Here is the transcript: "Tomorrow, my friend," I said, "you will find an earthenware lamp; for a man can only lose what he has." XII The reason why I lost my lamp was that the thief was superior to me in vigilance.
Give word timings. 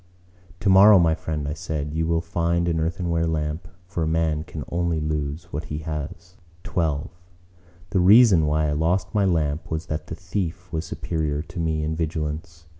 "Tomorrow, 0.59 0.97
my 0.97 1.13
friend," 1.13 1.47
I 1.47 1.53
said, 1.53 1.93
"you 1.93 2.07
will 2.07 2.21
find 2.21 2.67
an 2.67 2.79
earthenware 2.79 3.27
lamp; 3.27 3.67
for 3.85 4.01
a 4.01 4.07
man 4.07 4.43
can 4.43 4.63
only 4.69 4.99
lose 4.99 5.53
what 5.53 5.65
he 5.65 5.77
has." 5.85 6.37
XII 6.65 7.11
The 7.91 7.99
reason 7.99 8.47
why 8.47 8.65
I 8.67 8.71
lost 8.71 9.13
my 9.13 9.25
lamp 9.25 9.69
was 9.69 9.85
that 9.85 10.07
the 10.07 10.15
thief 10.15 10.73
was 10.73 10.85
superior 10.85 11.43
to 11.43 11.59
me 11.59 11.83
in 11.83 11.95
vigilance. 11.95 12.65